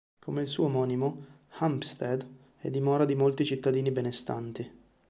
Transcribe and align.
Come 0.19 0.41
il 0.41 0.47
suo 0.47 0.65
omonimo, 0.65 1.25
Hampstead 1.59 2.27
è 2.57 2.71
dimora 2.71 3.05
di 3.05 3.13
molti 3.13 3.45
cittadini 3.45 3.91
benestanti. 3.91 4.71